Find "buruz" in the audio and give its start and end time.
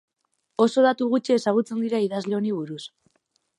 2.61-2.83